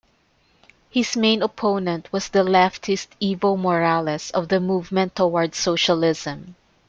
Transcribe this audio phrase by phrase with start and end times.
[0.89, 6.55] His main opponent was the leftist Evo Morales of the Movement Towards Socialism.